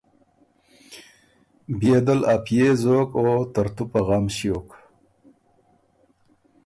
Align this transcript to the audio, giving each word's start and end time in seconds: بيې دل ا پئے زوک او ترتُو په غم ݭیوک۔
بيې 1.79 1.97
دل 2.07 2.19
ا 2.33 2.35
پئے 2.45 2.67
زوک 2.81 3.09
او 3.19 3.27
ترتُو 3.53 3.83
په 3.91 3.99
غم 4.07 4.25
ݭیوک۔ 4.35 4.69